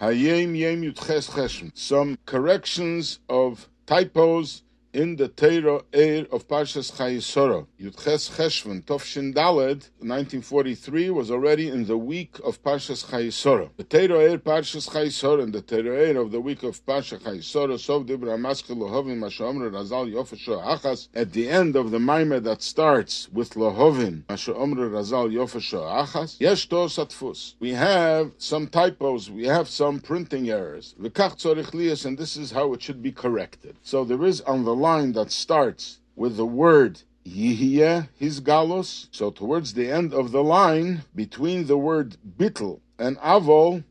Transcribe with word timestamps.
Hayom 0.00 0.56
Yom 0.58 0.80
Yudches 0.80 1.28
Cheshvan. 1.28 1.72
Some 1.74 2.16
corrections 2.24 3.18
of 3.28 3.68
typos 3.84 4.62
in 4.92 5.16
the 5.16 5.28
Torah 5.28 5.76
Or 5.76 6.36
of 6.36 6.48
Parshas 6.48 6.92
Chayei 6.92 7.22
Sarah. 7.22 7.66
Yudches 7.80 8.30
Cheshvan, 8.36 8.82
Tovshin 8.84 9.32
Daled, 9.32 9.90
1943, 10.00 11.10
was 11.10 11.30
already 11.30 11.68
in 11.68 11.86
the 11.86 11.96
week 11.96 12.38
of 12.44 12.62
Parshas 12.62 13.04
Chayei 13.06 13.32
Sarah. 13.32 13.70
The 13.76 13.84
Torah 13.84 14.32
Or 14.32 14.38
Parshas 14.38 14.88
Chayei 14.90 15.12
Sarah 15.12 15.42
and 15.42 15.52
the 15.52 15.62
Torah 15.62 16.12
Or 16.14 16.22
of 16.22 16.32
the 16.32 16.40
week 16.40 16.62
of 16.64 16.84
Parshas 16.84 17.20
Chayei 17.20 17.42
Sarah, 17.44 17.78
Sov 17.78 18.06
Dibra 18.06 18.36
Maschel 18.38 18.76
Lohovin 18.76 19.18
Mashomr 19.18 19.70
Razal 19.70 20.12
Yofesho 20.12 20.62
Achas, 20.64 21.08
at 21.14 21.32
the 21.32 21.48
end 21.48 21.76
of 21.76 21.90
the 21.90 21.98
Maimer 21.98 22.42
that 22.42 22.62
starts 22.62 23.28
with 23.32 23.50
Lohovin 23.50 24.24
Mashomr 24.24 24.90
Razal 24.90 25.30
Yofesho 25.32 25.80
Achas, 26.04 26.40
Yesh 26.40 26.68
Tos 26.68 26.96
Atfus. 26.96 27.54
We 27.60 27.70
have 27.70 28.32
some 28.38 28.66
typos, 28.66 29.30
we 29.30 29.44
have 29.46 29.68
some 29.68 30.00
printing 30.00 30.50
errors. 30.50 30.94
V'kach 31.00 31.36
Tzorich 31.36 32.04
and 32.04 32.18
this 32.18 32.36
is 32.36 32.50
how 32.50 32.72
it 32.72 32.82
should 32.82 33.02
be 33.02 33.12
corrected. 33.12 33.76
So 33.82 34.04
there 34.04 34.24
is 34.24 34.40
on 34.42 34.64
the 34.64 34.74
line 34.80 35.12
that 35.12 35.30
starts 35.30 36.00
with 36.16 36.36
the 36.36 36.46
word 36.46 37.02
Yihye, 37.26 38.08
his 38.16 38.40
galos. 38.40 39.08
So 39.12 39.30
towards 39.30 39.74
the 39.74 39.90
end 39.90 40.12
of 40.12 40.32
the 40.32 40.42
line, 40.42 41.02
between 41.14 41.66
the 41.66 41.76
word 41.76 42.16
bittel 42.38 42.80
and 42.98 43.16
avol, 43.18 43.84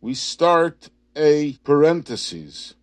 we 0.00 0.14
start 0.14 0.90
a 1.16 1.54
parenthesis. 1.64 2.74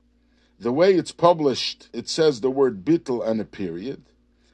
The 0.59 0.71
way 0.71 0.93
it's 0.93 1.11
published, 1.11 1.89
it 1.93 2.09
says 2.09 2.41
the 2.41 2.52
word 2.52 2.83
bittel 2.85 3.25
and 3.25 3.39
a 3.41 3.45
period, 3.45 4.03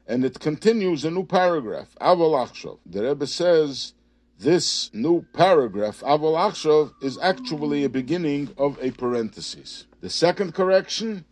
and 0.07 0.23
it 0.23 0.39
continues 0.39 1.03
a 1.03 1.12
new 1.12 1.26
paragraph, 1.26 1.95
avol 1.99 2.34
achshov. 2.45 2.79
The 2.85 3.03
Rebbe 3.03 3.27
says 3.27 3.93
this 4.39 4.89
new 4.93 5.26
paragraph, 5.34 6.01
avol 6.01 6.37
achshov, 6.37 6.93
is 7.01 7.17
actually 7.20 7.84
a 7.84 7.89
beginning 7.89 8.53
of 8.57 8.77
a 8.81 8.91
parenthesis. 8.91 9.85
The 10.01 10.09
second 10.09 10.53
correction, 10.53 11.26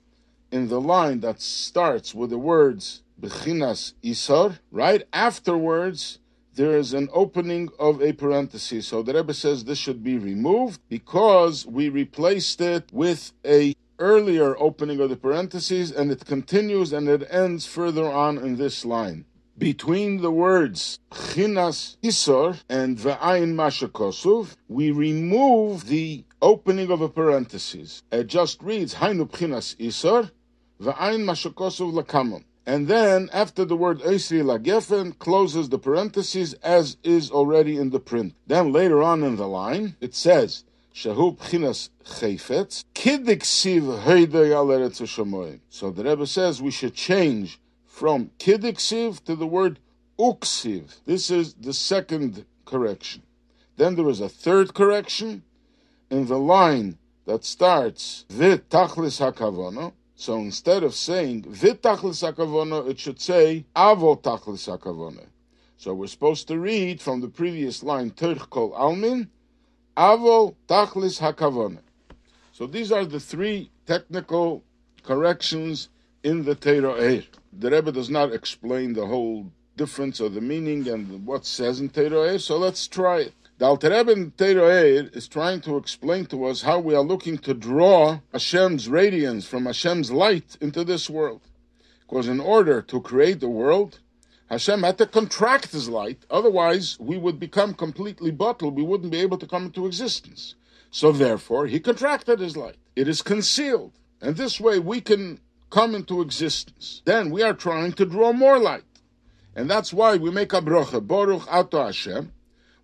in 0.51 0.67
the 0.67 0.81
line 0.81 1.19
that 1.21 1.41
starts 1.41 2.13
with 2.13 2.29
the 2.29 2.37
words 2.37 3.03
Bechinas 3.19 3.93
Isar, 4.03 4.59
right 4.71 5.07
afterwards 5.13 6.19
there 6.55 6.77
is 6.77 6.93
an 6.93 7.09
opening 7.11 7.69
of 7.77 8.01
a 8.01 8.13
parenthesis. 8.13 8.87
So 8.87 9.03
the 9.03 9.13
Rebbe 9.13 9.33
says 9.33 9.65
this 9.65 9.77
should 9.77 10.03
be 10.03 10.17
removed 10.17 10.79
because 10.89 11.65
we 11.65 11.89
replaced 11.89 12.61
it 12.61 12.89
with 12.91 13.33
a 13.45 13.75
earlier 13.99 14.57
opening 14.59 14.99
of 14.99 15.09
the 15.09 15.15
parentheses 15.15 15.91
and 15.91 16.11
it 16.11 16.25
continues 16.25 16.93
and 16.93 17.07
it 17.07 17.27
ends 17.29 17.65
further 17.65 18.09
on 18.09 18.37
in 18.37 18.55
this 18.55 18.85
line. 18.85 19.25
Between 19.57 20.21
the 20.21 20.31
words 20.31 20.99
Chinas 21.11 21.95
Isor 22.03 22.61
and 22.69 22.97
Ve'ayin 22.97 23.53
Mashakosuv, 23.53 24.55
we 24.67 24.91
remove 24.91 25.87
the 25.87 26.25
opening 26.41 26.91
of 26.91 26.99
a 26.99 27.07
parenthesis. 27.07 28.03
It 28.11 28.27
just 28.27 28.61
reads 28.61 28.95
Hainu 28.95 29.29
Chinas 29.29 29.77
Isor 29.77 30.31
And 30.79 32.87
then, 32.87 33.29
after 33.31 33.65
the 33.65 33.77
word 33.77 33.99
Eisri 34.01 34.43
Lagefen, 34.43 35.17
closes 35.19 35.69
the 35.69 35.79
parentheses 35.79 36.53
as 36.55 36.97
is 37.03 37.31
already 37.31 37.77
in 37.77 37.91
the 37.91 37.99
print. 37.99 38.33
Then 38.47 38.71
later 38.71 39.01
on 39.01 39.23
in 39.23 39.35
the 39.35 39.47
line, 39.47 39.95
it 40.01 40.15
says, 40.15 40.63
Shahu 40.93 41.37
Pchinas 41.37 41.89
Chayfetz, 42.03 42.83
Kidiksiv 42.93 44.03
Heidei. 44.03 45.59
So 45.69 45.91
the 45.91 46.03
Rebbe 46.03 46.25
says 46.25 46.61
we 46.61 46.71
should 46.71 46.93
change 46.93 47.59
from 47.85 48.31
kidik 48.39 48.77
Kidiksiv 48.77 49.23
to 49.25 49.35
the 49.35 49.47
word 49.47 49.79
Uksiv. 50.17 51.03
This 51.05 51.29
is 51.29 51.53
the 51.55 51.73
second 51.73 52.45
correction. 52.65 53.21
Then 53.77 53.95
there 53.95 54.09
is 54.09 54.21
a 54.21 54.29
third 54.29 54.73
correction 54.73 55.43
in 56.09 56.27
the 56.27 56.39
line 56.39 56.97
that 57.25 57.43
starts 57.43 58.25
Vit 58.29 58.69
Tachlis 58.69 59.19
HaKavono, 59.19 59.91
so 60.15 60.35
instead 60.37 60.83
of 60.83 60.95
saying 60.95 61.43
vitachlis 61.43 62.89
it 62.89 62.99
should 62.99 63.19
say 63.19 63.65
avol 63.75 64.21
tachlis 64.21 64.67
akavona. 64.67 65.25
So 65.77 65.93
we're 65.93 66.07
supposed 66.07 66.47
to 66.47 66.57
read 66.57 67.01
from 67.01 67.19
the 67.21 67.27
previous 67.27 67.83
line 67.83 68.11
Terch 68.11 68.49
kol 68.49 68.71
almin 68.71 69.27
avol 69.97 70.55
tachlis. 70.67 71.79
So 72.53 72.65
these 72.65 72.91
are 72.91 73.05
the 73.05 73.19
three 73.19 73.69
technical 73.85 74.63
corrections 75.03 75.89
in 76.23 76.43
the 76.43 76.55
Eir. 76.55 77.25
The 77.51 77.69
Rebbe 77.69 77.91
does 77.91 78.09
not 78.09 78.33
explain 78.33 78.93
the 78.93 79.05
whole 79.05 79.51
difference 79.75 80.19
of 80.21 80.33
the 80.33 80.41
meaning 80.41 80.87
and 80.87 81.25
what 81.25 81.45
says 81.45 81.81
in 81.81 81.89
Eir, 81.89 82.39
so 82.39 82.57
let's 82.57 82.87
try 82.87 83.19
it. 83.19 83.33
The 83.57 83.67
Alter 83.67 83.89
Rebbe 83.89 84.11
in 84.11 84.31
Teiro 84.31 85.15
is 85.15 85.29
trying 85.29 85.61
to 85.61 85.77
explain 85.77 86.25
to 86.25 86.43
us 86.43 86.63
how 86.63 86.77
we 86.77 86.93
are 86.93 87.01
looking 87.01 87.37
to 87.37 87.53
draw 87.53 88.19
Hashem's 88.33 88.89
radiance 88.89 89.47
from 89.47 89.65
Hashem's 89.65 90.11
light 90.11 90.57
into 90.59 90.83
this 90.83 91.09
world. 91.09 91.39
Because 92.01 92.27
in 92.27 92.41
order 92.41 92.81
to 92.81 92.99
create 92.99 93.39
the 93.39 93.47
world, 93.47 93.99
Hashem 94.49 94.83
had 94.83 94.97
to 94.97 95.05
contract 95.05 95.71
his 95.71 95.87
light, 95.87 96.25
otherwise 96.29 96.97
we 96.99 97.17
would 97.17 97.39
become 97.39 97.73
completely 97.73 98.29
batel, 98.29 98.73
we 98.73 98.83
wouldn't 98.83 99.13
be 99.13 99.21
able 99.21 99.37
to 99.37 99.47
come 99.47 99.67
into 99.67 99.87
existence. 99.87 100.55
So 100.91 101.13
therefore, 101.13 101.67
he 101.67 101.79
contracted 101.79 102.41
his 102.41 102.57
light. 102.57 102.75
It 102.93 103.07
is 103.07 103.21
concealed. 103.21 103.93
And 104.19 104.35
this 104.35 104.59
way 104.59 104.79
we 104.79 104.99
can 104.99 105.39
come 105.69 105.95
into 105.95 106.19
existence. 106.19 107.01
Then 107.05 107.29
we 107.29 107.41
are 107.41 107.53
trying 107.53 107.93
to 107.93 108.05
draw 108.05 108.33
more 108.33 108.59
light. 108.59 108.83
And 109.55 109.69
that's 109.69 109.93
why 109.93 110.17
we 110.17 110.29
make 110.29 110.51
a 110.51 110.59
bracha, 110.59 111.07
Baruch 111.07 111.47
Ato 111.49 111.85
Hashem, 111.85 112.33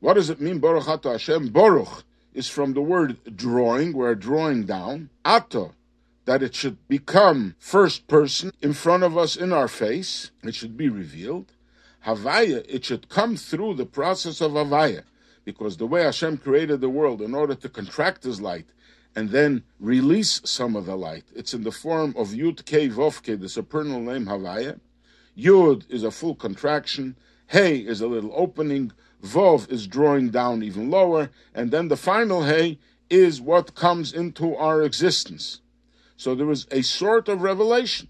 what 0.01 0.15
does 0.15 0.31
it 0.31 0.41
mean, 0.41 0.57
Baruch 0.59 0.89
Ato 0.89 1.11
Hashem? 1.11 1.49
Baruch 1.49 2.03
is 2.33 2.49
from 2.49 2.73
the 2.73 2.81
word 2.81 3.17
drawing, 3.35 3.93
we're 3.93 4.15
drawing 4.15 4.65
down. 4.65 5.11
Ato, 5.23 5.73
that 6.25 6.41
it 6.41 6.55
should 6.55 6.87
become 6.87 7.55
first 7.59 8.07
person 8.07 8.51
in 8.61 8.73
front 8.73 9.03
of 9.03 9.15
us 9.15 9.35
in 9.35 9.53
our 9.53 9.67
face, 9.67 10.31
it 10.43 10.55
should 10.55 10.75
be 10.75 10.89
revealed. 10.89 11.53
Havaya, 12.05 12.65
it 12.67 12.83
should 12.83 13.09
come 13.09 13.37
through 13.37 13.75
the 13.75 13.85
process 13.85 14.41
of 14.41 14.53
Havaya, 14.53 15.03
because 15.45 15.77
the 15.77 15.85
way 15.85 16.03
Hashem 16.03 16.37
created 16.37 16.81
the 16.81 16.89
world 16.89 17.21
in 17.21 17.35
order 17.35 17.53
to 17.53 17.69
contract 17.69 18.23
his 18.23 18.41
light 18.41 18.65
and 19.15 19.29
then 19.29 19.63
release 19.79 20.41
some 20.43 20.75
of 20.75 20.87
the 20.87 20.95
light, 20.95 21.25
it's 21.35 21.53
in 21.53 21.63
the 21.63 21.71
form 21.71 22.15
of 22.17 22.29
Yud 22.29 22.65
Ke 22.65 22.91
Vov 22.91 23.21
Ke, 23.21 23.39
the 23.39 23.49
supernal 23.49 23.99
name 23.99 24.25
Havaya. 24.25 24.79
Yud 25.37 25.83
is 25.91 26.03
a 26.03 26.09
full 26.09 26.33
contraction, 26.33 27.15
Hey 27.47 27.79
is 27.79 28.01
a 28.01 28.07
little 28.07 28.31
opening, 28.33 28.93
Vov 29.21 29.71
is 29.71 29.87
drawing 29.87 30.29
down 30.29 30.63
even 30.63 30.89
lower, 30.89 31.29
and 31.53 31.71
then 31.71 31.87
the 31.87 31.97
final 31.97 32.43
Hey 32.43 32.79
is 33.09 33.41
what 33.41 33.75
comes 33.75 34.13
into 34.13 34.55
our 34.55 34.81
existence. 34.81 35.61
So 36.17 36.33
there 36.35 36.49
is 36.49 36.67
a 36.71 36.81
sort 36.81 37.27
of 37.27 37.41
revelation. 37.41 38.07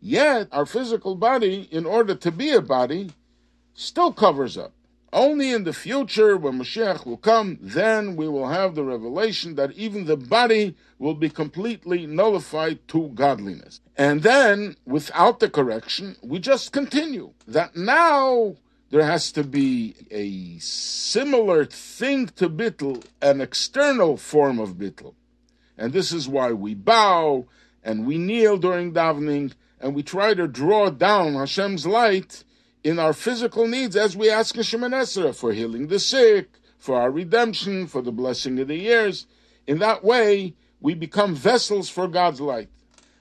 Yet, 0.00 0.48
our 0.52 0.66
physical 0.66 1.16
body, 1.16 1.68
in 1.70 1.84
order 1.84 2.14
to 2.14 2.30
be 2.30 2.50
a 2.50 2.62
body, 2.62 3.10
still 3.74 4.12
covers 4.12 4.56
up. 4.56 4.72
Only 5.12 5.52
in 5.52 5.64
the 5.64 5.72
future, 5.72 6.36
when 6.36 6.58
Mashiach 6.58 7.06
will 7.06 7.16
come, 7.16 7.58
then 7.60 8.14
we 8.14 8.28
will 8.28 8.48
have 8.48 8.74
the 8.74 8.84
revelation 8.84 9.54
that 9.54 9.72
even 9.72 10.04
the 10.04 10.18
body 10.18 10.76
will 10.98 11.14
be 11.14 11.30
completely 11.30 12.06
nullified 12.06 12.86
to 12.88 13.08
godliness. 13.14 13.80
And 13.96 14.22
then, 14.22 14.76
without 14.84 15.40
the 15.40 15.48
correction, 15.48 16.16
we 16.22 16.38
just 16.38 16.72
continue. 16.72 17.32
That 17.46 17.74
now 17.74 18.56
there 18.90 19.04
has 19.04 19.30
to 19.32 19.44
be 19.44 19.94
a 20.10 20.58
similar 20.58 21.64
thing 21.64 22.26
to 22.28 22.48
bittel, 22.48 23.04
an 23.20 23.40
external 23.40 24.16
form 24.16 24.58
of 24.58 24.74
bittel. 24.74 25.14
And 25.76 25.92
this 25.92 26.10
is 26.10 26.28
why 26.28 26.52
we 26.52 26.74
bow 26.74 27.46
and 27.84 28.06
we 28.06 28.18
kneel 28.18 28.56
during 28.56 28.92
davening 28.92 29.52
and 29.80 29.94
we 29.94 30.02
try 30.02 30.34
to 30.34 30.48
draw 30.48 30.90
down 30.90 31.34
Hashem's 31.34 31.86
light 31.86 32.44
in 32.82 32.98
our 32.98 33.12
physical 33.12 33.68
needs 33.68 33.96
as 33.96 34.16
we 34.16 34.30
ask 34.30 34.56
Hashem 34.56 34.82
and 34.82 34.94
Esra 34.94 35.34
for 35.34 35.52
healing 35.52 35.88
the 35.88 35.98
sick, 35.98 36.58
for 36.78 37.00
our 37.00 37.10
redemption, 37.10 37.86
for 37.86 38.02
the 38.02 38.12
blessing 38.12 38.58
of 38.58 38.68
the 38.68 38.76
years. 38.76 39.26
In 39.66 39.78
that 39.80 40.02
way, 40.02 40.54
we 40.80 40.94
become 40.94 41.34
vessels 41.34 41.90
for 41.90 42.08
God's 42.08 42.40
light. 42.40 42.70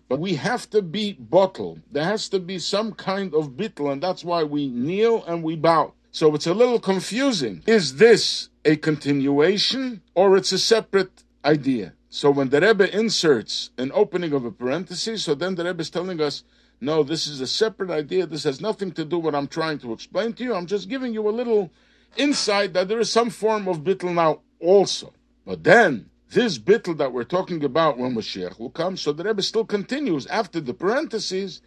But 0.10 0.20
we 0.20 0.36
have 0.36 0.70
to 0.70 0.82
be 0.82 1.16
batel. 1.16 1.82
There 1.92 2.04
has 2.04 2.30
to 2.30 2.40
be 2.40 2.60
some 2.60 2.94
kind 2.94 3.34
of 3.34 3.52
bittel, 3.52 3.92
and 3.92 4.02
that's 4.02 4.24
why 4.24 4.44
we 4.44 4.68
kneel 4.68 5.24
and 5.26 5.44
we 5.44 5.56
bow. 5.56 5.94
So 6.12 6.34
it's 6.34 6.48
a 6.48 6.54
little 6.54 6.80
confusing. 6.80 7.64
Is 7.68 7.98
this 7.98 8.50
a 8.64 8.78
continuation 8.78 10.02
or 10.16 10.38
it's 10.38 10.52
a 10.52 10.58
separate 10.58 11.24
idea? 11.44 11.94
So 12.10 12.32
when 12.32 12.50
the 12.50 12.62
Rebbe 12.62 12.96
inserts 12.98 13.72
an 13.78 13.92
opening 13.94 14.34
of 14.34 14.46
a 14.46 14.52
parenthesis, 14.52 15.26
so 15.26 15.36
then 15.36 15.56
the 15.56 15.66
Rebbe 15.66 15.82
is 15.82 15.90
telling 15.90 16.22
us, 16.22 16.44
no, 16.80 17.04
this 17.04 17.28
is 17.28 17.42
a 17.42 17.48
separate 17.48 17.92
idea. 17.92 18.26
This 18.26 18.44
has 18.46 18.62
nothing 18.62 18.92
to 18.94 19.04
do 19.04 19.18
with 19.18 19.26
what 19.26 19.36
I'm 19.36 19.48
trying 19.48 19.80
to 19.80 19.94
explain 19.94 20.34
to 20.34 20.44
you. 20.44 20.56
I'm 20.56 20.68
just 20.68 20.90
giving 20.90 21.14
you 21.14 21.28
a 21.28 21.32
little 21.32 21.72
insight 22.16 22.74
that 22.74 22.88
there 22.88 23.00
is 23.00 23.12
some 23.12 23.30
form 23.30 23.68
of 23.68 23.84
bittel 23.84 24.14
now 24.14 24.42
also. 24.60 25.14
But 25.46 25.64
then 25.64 26.10
this 26.32 26.58
bittel 26.58 26.98
that 26.98 27.14
we're 27.14 27.24
talking 27.24 27.64
about 27.64 27.98
when 27.98 28.16
Mashiach 28.16 28.60
will 28.60 28.70
come, 28.70 28.98
so 28.98 29.12
the 29.12 29.24
Rebbe 29.24 29.42
still 29.42 29.66
continues 29.66 30.28
after 30.28 30.60
the 30.60 30.74
parentheses. 30.74 31.62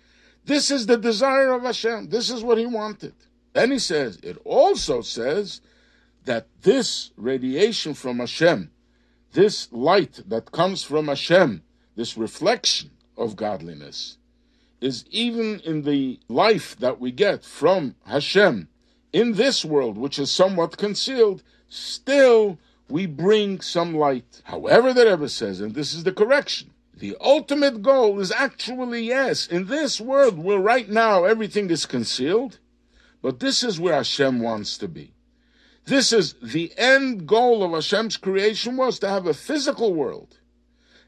This 0.44 0.70
is 0.70 0.86
the 0.86 0.96
desire 0.96 1.52
of 1.52 1.62
Hashem. 1.62 2.08
This 2.08 2.30
is 2.30 2.42
what 2.42 2.58
he 2.58 2.66
wanted. 2.66 3.14
Then 3.52 3.70
he 3.70 3.78
says, 3.78 4.18
it 4.22 4.38
also 4.44 5.00
says 5.00 5.60
that 6.24 6.46
this 6.62 7.10
radiation 7.16 7.94
from 7.94 8.18
Hashem 8.18 8.70
this 9.32 9.68
light 9.72 10.20
that 10.26 10.52
comes 10.52 10.82
from 10.82 11.08
Hashem, 11.08 11.62
this 11.96 12.16
reflection 12.16 12.90
of 13.16 13.36
godliness, 13.36 14.16
is 14.80 15.04
even 15.10 15.60
in 15.60 15.82
the 15.82 16.18
life 16.28 16.76
that 16.76 16.98
we 17.00 17.12
get 17.12 17.44
from 17.44 17.94
Hashem 18.06 18.68
in 19.12 19.34
this 19.34 19.64
world, 19.64 19.98
which 19.98 20.18
is 20.18 20.30
somewhat 20.30 20.78
concealed, 20.78 21.42
still 21.68 22.58
we 22.90 23.06
bring 23.06 23.60
some 23.60 23.94
light. 23.94 24.42
However, 24.44 24.92
the 24.92 25.06
Rebbe 25.06 25.28
says, 25.28 25.60
and 25.60 25.74
this 25.74 25.94
is 25.94 26.04
the 26.04 26.12
correction, 26.12 26.70
the 26.94 27.16
ultimate 27.20 27.82
goal 27.82 28.20
is 28.20 28.30
actually 28.30 29.04
yes, 29.04 29.46
in 29.46 29.66
this 29.66 30.00
world 30.00 30.38
where 30.38 30.58
right 30.58 30.88
now 30.88 31.24
everything 31.24 31.70
is 31.70 31.86
concealed, 31.86 32.58
but 33.22 33.40
this 33.40 33.62
is 33.62 33.80
where 33.80 33.94
Hashem 33.94 34.40
wants 34.40 34.76
to 34.78 34.88
be. 34.88 35.14
This 35.86 36.12
is 36.12 36.34
the 36.42 36.72
end 36.76 37.26
goal 37.26 37.64
of 37.64 37.72
Hashem's 37.72 38.16
creation 38.16 38.76
was 38.76 38.98
to 38.98 39.08
have 39.08 39.26
a 39.26 39.34
physical 39.34 39.94
world. 39.94 40.38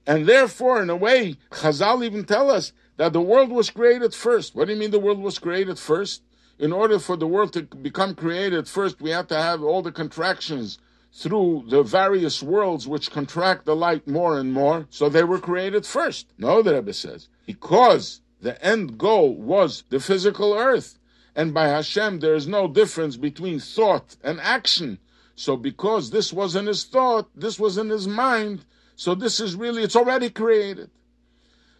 And 0.06 0.26
therefore, 0.26 0.82
in 0.82 0.90
a 0.90 0.96
way, 0.96 1.36
Chazal 1.50 2.04
even 2.04 2.24
tell 2.24 2.50
us 2.50 2.72
that 2.96 3.12
the 3.12 3.20
world 3.20 3.50
was 3.50 3.70
created 3.70 4.14
first. 4.14 4.54
What 4.54 4.66
do 4.66 4.74
you 4.74 4.80
mean 4.80 4.90
the 4.90 4.98
world 4.98 5.20
was 5.20 5.38
created 5.38 5.78
first? 5.78 6.22
In 6.58 6.72
order 6.72 6.98
for 6.98 7.16
the 7.16 7.26
world 7.26 7.52
to 7.52 7.62
become 7.62 8.14
created 8.14 8.68
first, 8.68 9.00
we 9.00 9.10
have 9.10 9.28
to 9.28 9.40
have 9.40 9.62
all 9.62 9.82
the 9.82 9.92
contractions 9.92 10.78
through 11.12 11.64
the 11.68 11.82
various 11.82 12.42
worlds 12.42 12.88
which 12.88 13.10
contract 13.10 13.66
the 13.66 13.76
light 13.76 14.08
more 14.08 14.38
and 14.38 14.52
more. 14.52 14.86
So 14.90 15.08
they 15.08 15.24
were 15.24 15.38
created 15.38 15.84
first. 15.84 16.26
No, 16.38 16.62
the 16.62 16.74
Rebbe 16.74 16.92
says. 16.94 17.28
Because 17.46 18.20
the 18.40 18.62
end 18.64 18.98
goal 18.98 19.34
was 19.34 19.84
the 19.90 20.00
physical 20.00 20.54
earth. 20.54 20.98
And 21.34 21.54
by 21.54 21.68
Hashem, 21.68 22.20
there 22.20 22.34
is 22.34 22.46
no 22.46 22.66
difference 22.68 23.16
between 23.16 23.60
thought 23.60 24.16
and 24.22 24.40
action. 24.40 24.98
So 25.34 25.56
because 25.56 26.10
this 26.10 26.32
was 26.32 26.56
in 26.56 26.66
his 26.66 26.84
thought, 26.84 27.28
this 27.34 27.58
was 27.58 27.78
in 27.78 27.88
his 27.88 28.06
mind, 28.06 28.64
so 28.96 29.14
this 29.14 29.40
is 29.40 29.54
really, 29.54 29.82
it's 29.82 29.96
already 29.96 30.30
created. 30.30 30.90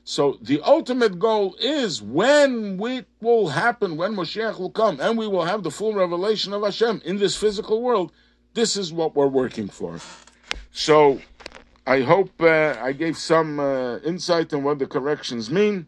So 0.04 0.38
the 0.40 0.60
ultimate 0.62 1.18
goal 1.18 1.54
is 1.60 2.02
when 2.02 2.80
it 2.82 3.06
will 3.20 3.48
happen, 3.48 3.96
when 3.96 4.16
Moshiach 4.16 4.58
will 4.58 4.70
come, 4.70 4.98
and 5.00 5.16
we 5.16 5.28
will 5.28 5.44
have 5.44 5.62
the 5.62 5.70
full 5.70 5.94
revelation 5.94 6.52
of 6.52 6.62
Hashem 6.62 7.02
in 7.04 7.18
this 7.18 7.36
physical 7.36 7.82
world. 7.82 8.10
This 8.54 8.76
is 8.76 8.92
what 8.92 9.14
we're 9.16 9.26
working 9.26 9.68
for. 9.68 9.98
So 10.72 11.20
I 11.86 12.02
hope 12.02 12.30
uh, 12.40 12.76
I 12.80 12.92
gave 12.92 13.16
some 13.16 13.58
uh, 13.58 13.98
insight 13.98 14.52
on 14.52 14.62
what 14.62 14.78
the 14.78 14.86
corrections 14.86 15.50
mean. 15.50 15.86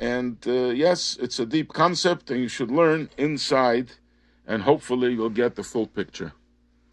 And 0.00 0.36
uh, 0.46 0.70
yes, 0.70 1.18
it's 1.20 1.38
a 1.38 1.46
deep 1.46 1.72
concept, 1.72 2.30
and 2.30 2.40
you 2.40 2.48
should 2.48 2.70
learn 2.70 3.10
inside, 3.18 3.92
and 4.46 4.62
hopefully 4.62 5.12
you'll 5.12 5.28
get 5.28 5.56
the 5.56 5.62
full 5.62 5.86
picture. 5.86 6.32